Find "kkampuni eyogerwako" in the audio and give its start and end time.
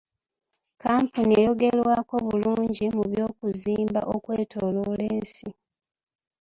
0.73-2.15